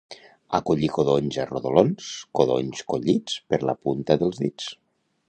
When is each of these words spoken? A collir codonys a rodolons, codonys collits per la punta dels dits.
A 0.57 0.59
collir 0.69 0.87
codonys 0.93 1.35
a 1.43 1.43
rodolons, 1.49 2.07
codonys 2.39 2.81
collits 2.95 3.37
per 3.53 3.61
la 3.71 3.77
punta 3.89 4.19
dels 4.23 4.41
dits. 4.47 4.73